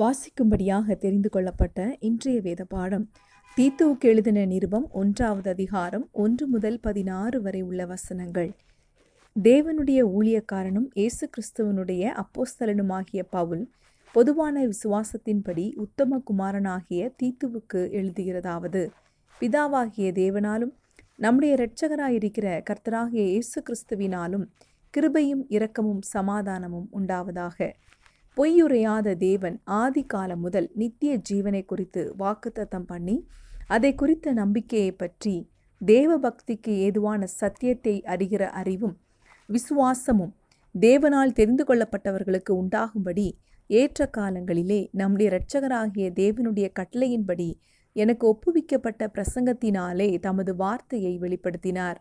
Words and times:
வாசிக்கும்படியாக 0.00 0.94
தெரிந்து 0.94 1.28
கொள்ளப்பட்ட 1.28 1.96
இன்றைய 2.00 2.40
வேத 2.40 2.64
பாடம். 2.64 3.04
தீத்துவுக்கு 3.56 4.00
எழுதின 4.00 4.44
நிருபம் 4.44 4.86
ஒன்றாவது 4.90 5.50
அதிகாரம் 5.50 6.08
ஒன்று 6.12 6.46
முதல் 6.46 6.78
பதினாறு 6.80 7.42
வரை 7.42 7.62
உள்ள 7.62 7.86
வசனங்கள். 7.86 8.50
தேவனுடைய 9.36 10.00
ஊழியக்காரனும் 10.16 10.88
இயேசு 10.94 11.28
கிறிஸ்துவனுடைய 11.34 12.02
அப்போஸ்தலனுமாகிய 12.22 13.22
பவுல் 13.30 13.64
பொதுவான 14.12 14.66
விசுவாசத்தின்படி 14.66 15.66
உத்தம 15.76 16.20
குமாரனாகிய 16.30 17.12
தீத்துவுக்கு 17.22 17.82
எழுதுகிறதாவது. 18.00 18.88
பிதாவாகிய 19.40 20.10
தேவனாலும் 20.22 20.74
நம்முடைய 21.16 21.54
இரட்சகராயிருக்கிற 21.54 22.60
கர்த்தராகிய 22.70 23.24
இயேசு 23.34 23.62
கிறிஸ்துவினாலும் 23.62 24.46
கிருபையும் 24.94 25.44
இரக்கமும் 25.48 26.04
சமாதானமும் 26.16 26.88
உண்டாவதாக. 26.92 27.70
பொய்யுரையாத 28.36 29.14
தேவன் 29.14 29.60
ஆதி 29.64 30.02
காலம் 30.02 30.40
முதல் 30.40 30.70
நித்திய 30.74 31.20
ஜீவனை 31.30 31.64
குறித்து 31.64 32.14
வாக்குத்தத்தம் 32.18 32.86
பண்ணி 32.86 33.28
அதை 33.66 33.94
குறித்த 33.94 34.32
நம்பிக்கையை 34.32 34.92
பற்றி 34.92 35.50
தேவ 35.78 36.18
பக்திக்கு 36.18 36.72
ஏதுவான 36.78 37.26
சத்தியத்தை 37.26 38.02
அறிகிற 38.06 38.42
அறிவும் 38.50 38.96
விசுவாசமும் 39.46 40.32
தேவனால் 40.80 41.32
தெரிந்து 41.32 41.64
கொள்ளப்பட்டவர்களுக்கு 41.68 42.50
உண்டாகும்படி 42.50 43.38
ஏற்ற 43.66 44.10
காலங்களிலே 44.16 44.88
நம்முடைய 44.92 45.30
இரட்சகராகிய 45.30 46.06
தேவனுடைய 46.14 46.68
கட்டளையின்படி 46.80 47.48
எனக்கு 47.92 48.26
ஒப்புவிக்கப்பட்ட 48.26 49.08
பிரசங்கத்தினாலே 49.14 50.18
தமது 50.18 50.56
வார்த்தையை 50.56 51.18
வெளிப்படுத்தினார். 51.18 51.98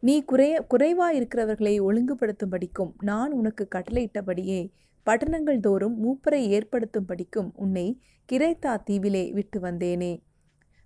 நீ 0.00 0.24
குறைய 0.24 0.64
குறைவாக 0.68 1.14
இருக்கிறவர்களை 1.14 1.80
ஒழுங்குபடுத்தும்படிக்கும் 1.80 2.92
நான் 3.00 3.32
உனக்கு 3.32 3.68
கட்டளையிட்டபடியே 3.74 4.70
பட்டணங்கள் 5.08 5.60
தோறும் 5.60 5.94
மூப்பரை 6.04 6.40
ஏற்படுத்தும்படிக்கும் 6.54 7.50
உன்னை 7.54 8.00
கிரைத்தா 8.28 8.72
தீவிலே 8.90 9.32
விட்டு 9.32 9.60
வந்தேனே. 9.60 10.12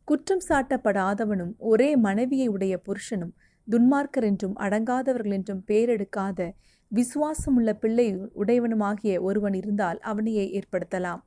குற்றம் 0.09 0.43
சாட்டப்படாதவனும் 0.49 1.53
ஒரே 1.71 1.97
மனைவியை 1.97 2.49
உடைய 2.49 2.75
புருஷனும் 2.87 3.33
துன்மார்க்கர் 3.69 4.23
என்றும் 4.23 4.55
அடங்காதவர்கள் 4.57 5.33
என்றும் 5.33 5.65
பேரெடுக்காத 5.67 6.51
விசுவாசமுள்ள 6.91 7.73
பிள்ளை 7.73 8.07
உடையவனுமாகிய 8.17 9.21
ஒருவன் 9.21 9.53
இருந்தால் 9.53 9.99
அவனையே 9.99 10.45
ஏற்படுத்தலாம். 10.59 11.21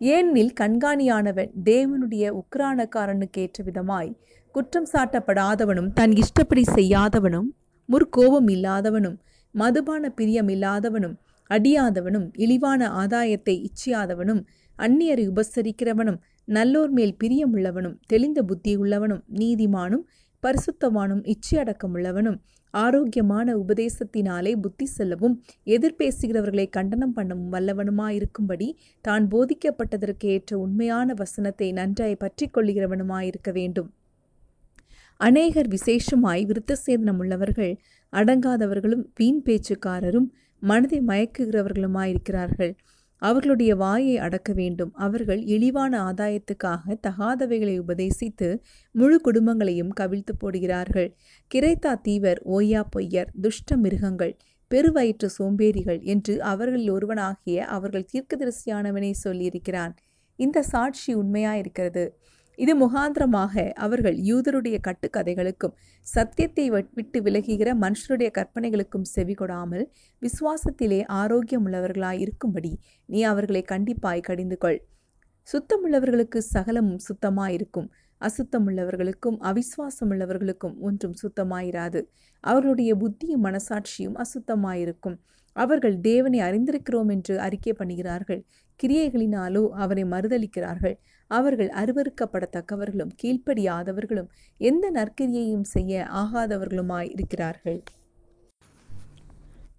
ஏனெனில் 0.00 0.52
கண்காணியானவன் 0.60 1.50
தேவனுடைய 1.64 2.26
உக்ரானக்காரனுக்கு 2.40 3.38
ஏற்ற 3.38 3.64
விதமாய் 3.64 4.12
குற்றம் 4.54 4.88
சாட்டப்படாதவனும் 4.92 5.90
தன் 5.92 6.14
இஷ்டப்படி 6.16 6.64
செய்யாதவனும் 6.74 7.50
முற்கோபம் 7.88 8.48
இல்லாதவனும் 8.48 9.18
மதுபான 9.54 10.10
பிரியம் 10.10 10.48
இல்லாதவனும் 10.48 11.16
அடியாதவனும் 11.50 12.26
இழிவான 12.36 12.88
ஆதாயத்தை 12.90 13.54
இச்சியாதவனும் 13.68 14.42
அந்நியரை 14.78 15.24
உபசரிக்கிறவனும் 15.28 16.18
நல்லோர் 16.48 16.90
மேல் 16.90 17.16
பிரியமுள்ளவனும் 17.24 17.96
தெளிந்த 18.06 18.42
புத்தியுள்ளவனும் 18.42 19.22
நீதிமானும் 19.38 20.04
பரிசுத்தவானும் 20.42 21.22
இச்சையடக்கமுள்ளவனும் 21.24 22.38
ஆரோக்கியமான 22.74 23.56
உபதேசத்தினாலே 23.56 24.52
புத்தி 24.56 24.86
செல்லவும் 24.86 25.34
எதிர்பேசுகிறவர்களை 25.66 26.66
கண்டனம் 26.70 27.14
பண்ணவும் 27.16 27.52
வல்லவனுமாயிருக்கும்படி 27.52 28.68
தான் 29.04 29.28
போதிக்கப்பட்டதற்கு 29.30 30.26
ஏற்ற 30.26 30.58
உண்மையான 30.58 31.14
வசனத்தை 31.14 31.72
நன்றாய் 31.72 32.16
பற்றி 32.16 32.46
கொள்ளுகிறவனுமாயிருக்க 32.46 33.52
வேண்டும். 33.52 33.90
அநேகர் 35.20 35.68
விசேஷமாய் 35.68 36.44
விருத்தசேதனம் 36.46 37.18
உள்ளவர்கள் 37.18 37.74
அடங்காதவர்களும் 38.12 39.04
வீண் 39.14 39.42
பேச்சுக்காரரும் 39.46 40.28
மனதை 40.60 41.00
மயக்குகிறவர்களுமாயிருக்கிறார்கள். 41.00 42.72
அவர்களுடைய 43.22 43.76
வாயை 43.76 44.18
அடக்க 44.18 44.52
வேண்டும். 44.52 44.92
அவர்கள் 44.94 45.42
இழிவான 45.44 45.92
ஆதாயத்துக்காக 46.04 46.96
தகாதவைகளை 47.08 47.74
உபதேசித்து 47.80 48.58
முழு 48.92 49.20
குடும்பங்களையும் 49.24 49.92
கவிழ்த்து 50.00 50.32
போடுகிறார்கள். 50.40 51.14
கிரைத்தா 51.54 52.00
தீவர் 52.00 52.42
ஓயா 52.50 52.82
பொய்யர் 52.96 53.26
துஷ்ட 53.40 53.76
மிருகங்கள் 53.76 54.36
பெருவயிற்று 54.70 55.28
சோம்பேறிகள் 55.38 56.00
என்று 56.02 56.42
அவர்களில் 56.42 56.90
ஒருவனாகிய 56.90 57.66
அவர்கள் 57.66 58.08
தீர்க்கதரிசியானவனை 58.12 59.12
சொல்லியிருக்கிறான். 59.24 59.94
இந்த 60.36 60.62
சாட்சி 60.62 61.16
உண்மையாயிருக்கிறது. 61.16 62.08
இது 62.60 62.72
முகாந்திரமாக 62.76 63.54
அவர்கள் 63.76 64.16
யூதருடைய 64.20 64.76
கட்டுக்கதைகளுக்கும் 64.80 65.74
சத்தியத்தை 66.06 66.66
விட்டு 66.70 67.18
விலகுகிற 67.22 67.70
மனுஷருடைய 67.80 68.30
கற்பனைகளுக்கும் 68.30 69.08
செவி 69.14 69.34
கொடாமல் 69.34 69.84
விசுவாசத்திலே 70.22 71.00
ஆரோக்கியம் 71.14 71.66
உள்ளவர்களாய் 71.66 72.20
இருக்கும்படி 72.20 72.72
நீ 73.08 73.22
அவர்களை 73.22 73.64
கண்டிப்பாய் 73.72 74.20
கடிந்து 74.20 74.58
கொள் 74.58 74.80
சுத்தமுள்ளவர்களுக்கு 75.48 76.40
சகலமும் 76.54 77.00
சுத்தமாயிருக்கும். 77.08 77.88
அசுத்தமுள்ளவர்களுக்கும் 78.20 79.38
அவிசுவாசமுள்ளவர்களுக்கும் 79.40 80.74
ஒன்றும் 80.78 81.14
சுத்தமாயிராது. 81.22 82.00
அவர்களுடைய 82.44 82.92
புத்தியும் 82.94 83.44
மனசாட்சியும் 83.44 84.16
அசுத்தமாயிருக்கும். 84.24 85.16
அவர்கள் 85.52 86.00
தேவனை 86.00 86.40
அறிந்திருக்கிறோம் 86.40 87.10
என்று 87.10 87.40
அறிக்கை 87.40 87.72
பண்ணுகிறார்கள். 87.78 88.42
கிரியைகளினாலோ 88.80 89.68
அவரை 89.68 90.04
மறுதளிக்கிறார்கள் 90.04 90.96
அவர்கள் 91.26 91.68
அருவறுக்கப்படத்தக்கவர்களும் 91.68 93.14
கீழ்ப்படியாதவர்களும் 93.22 94.28
எந்த 94.56 94.90
நற்கிரியையும் 94.90 95.64
செய்ய 95.64 96.08
ஆகாதவர்களுமாய் 96.12 97.10
இருக்கிறார்கள். 97.10 97.82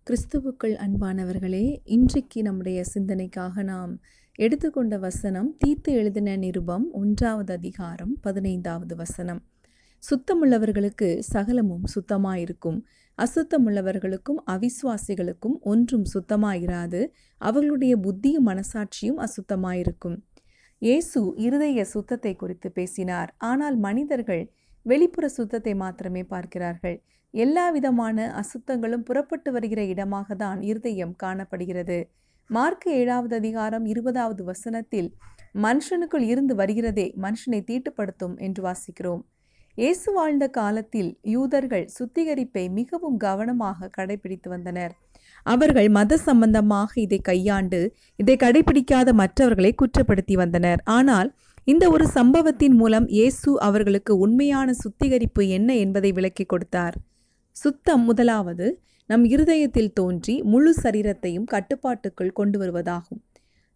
கிறிஸ்துவுக்குள் 0.10 0.76
அன்பானவர்களே 0.86 1.78
இன்றைக்கு 1.84 2.42
நம்முடைய 2.42 2.84
சிந்தனைக்காக 2.94 3.64
நாம் 3.64 4.00
எடுத்துக்கொண்ட 4.36 4.98
வசனம் 4.98 5.56
தீர்த்து 5.58 5.94
எழுதின 5.94 6.36
நிருபம் 6.36 6.92
ஒன்றாவது 6.92 7.54
அதிகாரம் 7.54 8.18
பதினைந்தாவது 8.22 8.96
வசனம். 8.96 9.42
சுத்தமுள்ளவர்களுக்கு 10.04 11.20
சகலமும் 11.34 11.84
சுத்தமாயிருக்கும். 11.96 12.80
அசுத்தமுள்ளவர்களுக்கும் 13.24 14.40
அவிசுவாசிகளுக்கும் 14.54 15.56
ஒன்றும் 15.72 16.06
சுத்தமாயிராது. 16.14 17.02
அவர்களுடைய 17.42 17.94
புத்தியும் 17.98 18.48
மனசாட்சியும் 18.50 19.20
அசுத்தமாயிருக்கும். 19.26 20.18
இயேசு 20.82 21.20
இருதய 21.38 21.84
சுத்தத்தை 21.86 22.34
குறித்து 22.36 22.70
பேசினார். 22.72 23.30
ஆனால் 23.50 23.78
மனிதர்கள் 23.78 24.44
வெளிப்புற 24.86 25.26
சுத்தத்தை 25.30 25.74
மாத்திரமே 25.74 26.24
பார்க்கிறார்கள். 26.24 26.98
எல்லா 27.34 27.66
விதமான 27.70 28.18
அசுத்தங்களும் 28.42 29.06
புறப்பட்டு 29.10 29.50
வருகிற 29.52 29.82
இடமாக 29.84 30.36
தான் 30.36 30.62
இருதயம் 30.62 31.14
காணப்படுகிறது. 31.24 32.00
மார்க் 32.50 32.88
ஏழாவது 33.00 33.36
அதிகாரம் 33.36 33.86
இருபதாவது 33.86 34.42
வசனத்தில் 34.44 35.10
மனுஷனுக்குள் 35.66 36.26
இருந்து 36.32 36.54
வருகிறதே 36.56 37.06
மனுஷனை 37.26 37.60
தீட்டுப்படுத்தும் 37.70 38.36
என்று 38.48 38.62
வாசிக்கிறோம். 38.68 39.22
இயேசு 39.78 40.10
வாழ்ந்த 40.16 40.46
காலத்தில் 40.58 41.10
யூதர்கள் 41.34 41.86
சுத்திகரிப்பை 41.98 42.64
மிகவும் 42.78 43.18
கவனமாக 43.18 43.88
கடைபிடித்து 43.98 44.48
வந்தனர். 44.54 44.94
அவர்கள் 45.46 45.88
மத 45.98 46.18
சம்பந்தமாக 46.26 46.92
இதை 47.04 47.20
கையாண்டு 47.30 47.80
இதை 48.20 48.36
கடைபிடிக்காத 48.36 49.10
மற்றவர்களை 49.22 49.72
குற்றப்படுத்தி 49.82 50.36
வந்தனர். 50.42 50.82
ஆனால் 50.98 51.30
இந்த 51.68 51.86
ஒரு 51.90 52.06
சம்பவத்தின் 52.18 52.76
மூலம் 52.82 53.08
இயேசு 53.18 53.52
அவர்களுக்கு 53.68 54.16
உண்மையான 54.18 54.74
சுத்திகரிப்பு 54.74 55.44
என்ன 55.58 55.70
என்பதை 55.84 56.12
விளக்கி 56.18 56.46
கொடுத்தார். 56.46 56.98
சுத்தம் 57.56 58.04
முதலாவது 58.10 58.68
நம் 59.10 59.24
இருதயத்தில் 59.34 59.94
தோன்றி 60.00 60.36
முழு 60.54 60.74
சரீரத்தையும் 60.84 61.48
கட்டுப்பாட்டுக்குள் 61.54 62.38
கொண்டு 62.40 62.60
வருவதாகும். 62.64 63.22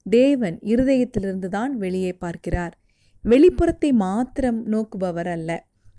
தேவன் 0.06 0.58
இருதயத்திலிருந்து 0.74 1.50
தான் 1.58 1.74
வெளியே 1.78 2.12
பார்க்கிறார். 2.26 2.76
வெளிப்புறத்தை 3.24 3.92
மாத்திரம் 4.04 4.60
நோக்குபவர் 4.74 5.32
அல்ல. 5.38 5.52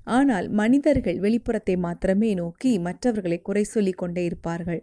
ஆனால் 0.06 0.46
மனிதர்கள் 0.50 1.18
வெளிப்புறத்தை 1.20 1.74
மாத்திரமே 1.76 2.30
நோக்கி 2.34 2.72
மற்றவர்களை 2.78 3.38
குறை 3.42 3.64
சொல்லி 3.64 3.92
கொண்டே 3.92 4.22
இருப்பார்கள். 4.24 4.82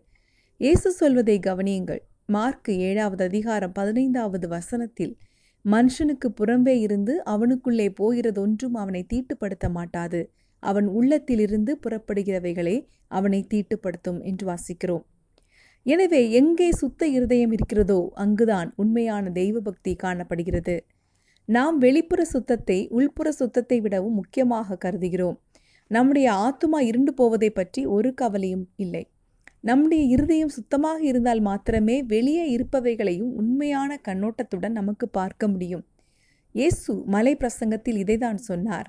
இயேசு 0.62 0.90
சொல்வதை 0.92 1.38
கவனியுங்கள். 1.40 2.02
மார்க் 2.26 2.70
ஏழாவது 2.90 3.24
அதிகாரம் 3.24 3.74
பதினைந்தாவது 3.74 4.48
வசனத்தில் 4.48 5.14
மனுஷனுக்கு 5.66 6.28
புறம்பே 6.40 6.76
இருந்து 6.80 7.14
அவனுக்குள்ளே 7.24 7.88
போகிறதொன்றும் 8.00 8.74
அவனை 8.74 9.02
தீட்டுப்படுத்த 9.04 9.66
மாட்டாது. 9.70 10.22
அவன் 10.64 10.88
உள்ளத்திலிருந்து 10.88 11.72
புறப்படுகிறவைகளே 11.84 12.78
அவனை 13.08 13.42
தீட்டுப்படுத்தும் 13.54 14.20
என்று 14.22 14.46
வாசிக்கிறோம். 14.52 15.04
எனவே 15.86 16.20
எங்கே 16.32 16.68
சுத்த 16.72 17.08
இருதயம் 17.08 17.52
இருக்கிறதோ 17.52 18.00
அங்குதான் 18.24 18.70
உண்மையான 18.76 19.32
தெய்வ 19.32 19.60
பக்தி 19.60 19.94
காணப்படுகிறது. 19.96 20.76
நாம் 21.50 21.78
வெளிப்புற 21.78 22.22
சுத்தத்தை 22.26 22.78
உள்புற 22.92 23.30
சுத்தத்தை 23.30 23.82
விடவும் 23.82 24.14
முக்கியமாக 24.14 24.78
கருதுகிறோம். 24.86 25.38
நம்முடைய 25.92 26.28
ஆத்துமா 26.32 26.80
இருண்டு 26.80 27.14
போவதை 27.14 27.50
பற்றி 27.50 27.86
ஒரு 27.86 28.14
கவலையும் 28.14 28.66
இல்லை. 28.76 29.08
நம்முடைய 29.60 30.04
இருதயம் 30.04 30.50
சுத்தமாக 30.50 31.00
இருந்தால் 31.04 31.42
மாத்திரமே 31.42 31.98
வெளியே 32.04 32.46
இருப்பவைகளையும் 32.56 33.32
உண்மையான 33.32 34.00
கண்ணோட்டத்துடன் 34.08 34.72
நமக்கு 34.72 35.10
பார்க்க 35.10 35.48
முடியும். 35.48 35.84
இயேசு 36.56 36.94
மலை 37.06 37.34
பிரசங்கத்தில் 37.36 37.98
இதைதான் 37.98 38.40
சொன்னார். 38.50 38.88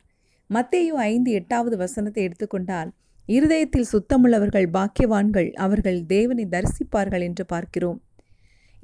மத்தேயு 0.50 0.95
ஐந்து 1.11 1.31
எட்டாவது 1.33 1.77
வசனத்தை 1.77 2.23
எடுத்துக்கொண்டால் 2.23 2.91
இருதயத்தில் 3.29 3.91
சுத்தமுள்ளவர்கள் 3.93 4.67
பாக்கியவான்கள் 4.71 5.50
அவர்கள் 5.57 6.00
தேவனை 6.07 6.45
தரிசிப்பார்கள் 6.47 7.21
என்று 7.21 7.45
பார்க்கிறோம். 7.47 8.00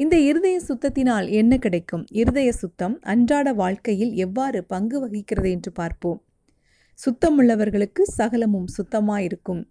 இந்த 0.00 0.19
இருதய 0.19 0.61
சுத்தத்தினால் 0.69 1.31
என்ன 1.31 1.58
கிடைக்கும்? 1.58 2.05
இருதய 2.11 2.52
சுத்தம் 2.52 2.99
அன்றாட 3.02 3.52
வாழ்க்கையில் 3.52 4.12
எவ்வாறு 4.12 4.64
பங்கு 4.64 5.08
வகிக்கிறது 5.08 5.50
என்று 5.50 5.73
பார்ப்போம். 5.73 6.23
சுத்தமுள்ளவர்களுக்கு 6.99 8.02
சகலமும் 8.17 8.64
சுத்தமாயிருக்கும். 8.76 9.62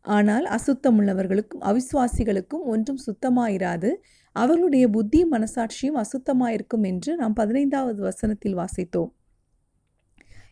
ஆனால் 0.00 0.46
அசுத்தமுள்ளவர்களுக்கும் 0.46 1.62
அவிசுவாசிகளுக்கும் 1.62 2.64
ஒன்றும் 2.64 3.00
சுத்தமாயிராது. 3.06 3.90
அவர்களுடைய 4.32 4.88
புத்தி 4.88 5.24
மனசாட்சியும் 5.24 5.98
அசுத்தமாயிருக்கும் 6.02 6.82
என்று 6.82 7.16
நாம் 7.16 7.32
பதினைந்தாவது 7.32 8.02
வசனத்தில் 8.02 8.56
வாசித்தோம். 8.56 9.10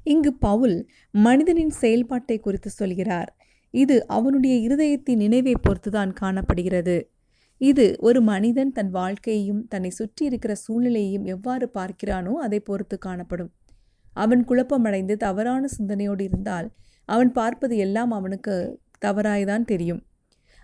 இங்கு 0.04 0.34
பவுல் 0.34 0.88
மனிதனின் 1.10 1.70
செயல்பாட்டை 1.70 2.38
குறித்து 2.38 2.70
சொல்கிறார். 2.70 3.36
இது 3.70 4.06
அவனுடைய 4.06 4.54
இருதயத்தின் 4.68 5.16
நினைவை 5.16 5.54
பொறுத்துதான் 5.54 6.12
காணப்படுகிறது. 6.12 7.10
இது 7.60 7.84
ஒரு 7.98 8.20
மனிதன் 8.22 8.72
தன் 8.72 8.90
வாழ்க்கையையும் 8.90 9.62
தன்னை 9.68 9.90
சுற்றி 9.90 10.24
இருக்கிற 10.24 10.52
சூழ்நிலையையும் 10.54 11.24
எவ்வாறு 11.24 11.66
பார்க்கிறானோ 11.74 12.32
அதை 12.36 12.60
பொறுத்து 12.60 12.98
காணப்படும். 12.98 13.50
அவன் 14.16 14.44
குழப்பமடைந்து 14.44 15.16
தவறான 15.16 15.66
சிந்தனையோடு 15.66 16.24
இருந்தால் 16.24 16.68
அவன் 17.08 17.32
பார்ப்பது 17.32 17.76
எல்லாம் 17.76 18.10
அவனுக்கு 18.10 18.54
தவறாய்தான் 19.04 19.64
தெரியும். 19.64 20.00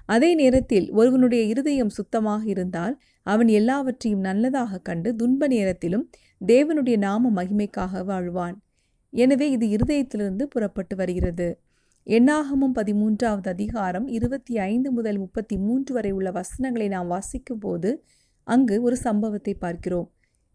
அதே 0.08 0.34
நேரத்தில் 0.34 0.86
ஒருவனுடைய 0.90 1.42
இருதயம் 1.44 1.88
சுத்தமாக 1.88 2.42
இருந்தால் 2.46 2.94
அவன் 3.26 3.48
எல்லாவற்றையும் 3.48 4.20
நல்லதாக 4.20 4.78
கண்டு 4.78 5.14
துன்ப 5.14 5.46
நேரத்திலும் 5.46 6.04
தேவனுடைய 6.40 6.96
நாம 6.96 7.42
மகிமைக்காக 7.42 8.02
வாழ்வான். 8.04 8.56
எனவே 9.12 9.46
இது 9.50 9.66
இருதயத்திலிருந்து 9.66 10.42
புறப்பட்டு 10.42 10.96
வருகிறது. 10.96 11.48
எண்ணாகமும் 12.06 12.74
பதிமூன்றாவது 12.74 13.48
அதிகாரம் 13.52 14.04
இருபத்தி 14.16 14.54
ஐந்து 14.64 14.88
முதல் 14.92 15.16
முப்பத்தி 15.18 15.56
மூன்று 15.58 15.92
வரை 15.94 16.10
உள்ள 16.12 16.30
வசனங்களை 16.30 16.86
நாம் 16.88 17.06
வாசிக்கும் 17.06 17.60
போது 17.60 17.90
அங்கு 18.46 18.76
ஒரு 18.82 18.96
சம்பவத்தை 18.96 19.54
பார்க்கிறோம். 19.54 20.06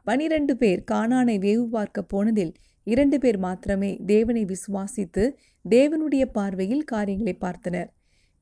பனிரெண்டு 0.08 0.54
பேர் 0.58 0.82
கானானை 0.92 1.36
வேவு 1.48 1.66
பார்க்க 1.76 2.04
போனதில் 2.04 2.54
இரண்டு 2.88 3.18
பேர் 3.20 3.40
மாத்திரமே 3.40 3.92
தேவனை 4.06 4.44
விசுவாசித்து 4.46 5.26
தேவனுடைய 5.66 6.26
பார்வையில் 6.38 6.86
காரியங்களை 6.94 7.36
பார்த்தனர். 7.42 7.90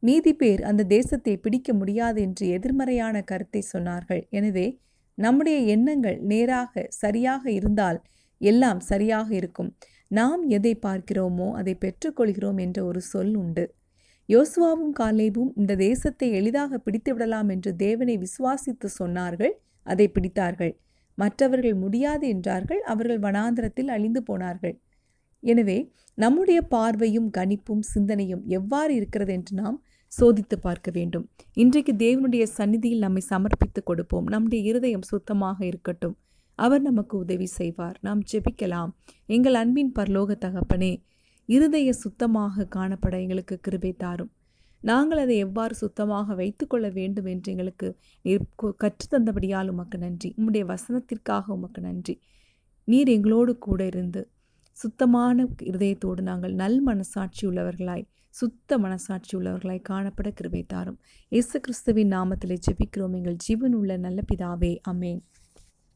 மீதி 0.04 0.34
பேர் 0.34 0.62
அந்த 0.62 0.88
தேசத்தை 0.96 1.36
பிடிக்க 1.38 1.74
முடியாது 1.74 2.22
என்று 2.22 2.48
எதிர்மறையான 2.58 3.24
கருத்தை 3.32 3.64
சொன்னார்கள். 3.74 4.24
எனவே 4.30 4.68
நம்முடைய 5.18 5.60
எண்ணங்கள் 5.76 6.20
நேராக 6.34 6.88
சரியாக 7.04 7.44
இருந்தால் 7.52 8.02
எல்லாம் 8.42 8.82
சரியாக 8.92 9.30
இருக்கும். 9.36 9.72
நாம் 10.12 10.44
எதை 10.50 10.74
பார்க்கிறோமோ 10.86 11.48
அதை 11.52 11.74
பெற்றுக்கொள்கிறோம் 11.84 12.60
என்ற 12.66 12.80
ஒரு 12.86 13.02
சொல் 13.12 13.36
உண்டு. 13.36 13.66
யோசுவாவும் 14.30 14.94
காலேபும் 15.00 15.52
இந்த 15.56 15.74
தேசத்தை 15.76 16.28
எளிதாக 16.32 16.78
பிடித்து 16.78 17.12
விடலாம் 17.14 17.50
என்று 17.50 17.72
தேவனை 17.76 18.16
விசுவாசித்து 18.18 18.88
சொன்னார்கள் 19.00 19.54
அதை 19.86 20.08
பிடித்தார்கள். 20.16 20.74
மற்றவர்கள் 21.18 21.76
முடியாது 21.76 22.26
என்றார்கள் 22.28 22.82
அவர்கள் 22.86 23.20
வனாந்திரத்தில் 23.20 23.90
அழிந்து 23.96 24.22
போனார்கள். 24.24 24.76
எனவே 25.44 25.78
நம்முடைய 26.18 26.60
பார்வையும் 26.74 27.30
கணிப்பும் 27.38 27.84
சிந்தனையும் 27.94 28.44
எவ்வாறு 28.58 28.92
இருக்கிறது 28.96 29.34
என்று 29.34 29.54
நாம் 29.62 29.78
சோதித்து 30.12 30.56
பார்க்க 30.60 30.90
வேண்டும். 30.92 31.26
இன்றைக்கு 31.58 31.94
தேவனுடைய 31.98 32.44
சந்நிதியில் 32.58 33.04
நம்மை 33.06 33.24
சமர்ப்பித்து 33.30 33.82
கொடுப்போம். 33.84 34.26
நம்முடைய 34.26 34.62
இருதயம் 34.70 35.06
சுத்தமாக 35.12 35.58
இருக்கட்டும். 35.66 36.16
அவர் 36.66 36.84
நமக்கு 36.88 37.16
உதவி 37.24 37.48
செய்வார். 37.60 37.98
நாம் 38.08 38.22
ஜெபிக்கலாம். 38.32 38.92
எங்கள் 39.36 39.58
அன்பின் 39.62 39.94
பரலோக 40.00 40.36
தகப்பனே 40.46 40.92
இருதய 41.50 41.94
சுத்தமாக 42.04 42.68
காணப்பட 42.76 43.16
எங்களுக்கு 43.24 43.56
கிருபை 43.66 43.92
தாரும். 44.04 44.32
நாங்கள் 44.82 45.22
அதை 45.24 45.36
எவ்வாறு 45.46 45.74
சுத்தமாக 45.76 46.36
வைத்துக்கொள்ள 46.42 46.88
வேண்டும் 46.98 47.30
என்று 47.32 47.48
எங்களுக்கு 47.54 47.88
நீர் 48.26 48.44
கற்றுத்தந்தபடியால் 48.84 49.72
உமக்கு 49.74 49.98
நன்றி. 49.98 50.30
உம்முடைய 50.38 50.66
வசனத்திற்காக 50.74 51.46
உமக்கு 51.58 51.82
நன்றி. 51.88 52.16
நீர் 52.88 53.10
எங்களோடு 53.16 53.54
கூட 53.68 53.82
இருந்து 53.86 54.22
சுத்தமான 54.78 55.48
இருதயத்தோடு 55.70 56.22
நாங்கள் 56.30 56.54
நல் 56.62 56.80
மனசாட்சி 56.82 57.44
உள்ளவர்களாய் 57.48 58.06
சுத்த 58.36 58.78
மனசாட்சி 58.84 59.34
உள்ளவர்களாய் 59.38 59.82
காணப்பட 59.90 60.30
கிருபை 60.40 60.62
தாரும். 60.74 60.98
இயேசு 61.32 61.56
கிறிஸ்துவின் 61.60 62.12
நாமத்திலே 62.16 62.58
ஜெபிக்கிறோம். 62.68 63.16
எங்கள் 63.20 63.38
ஜீவன் 63.46 63.76
உள்ள 63.80 63.98
நல்ல 64.06 64.20
பிதாவே. 64.32 64.74
அமேன் 64.92 65.22